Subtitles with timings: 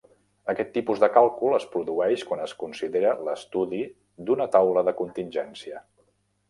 [0.53, 3.85] Aquest tipus de càlcul es produeix quan es considera l'estudi
[4.31, 5.89] d'una taula de contingència.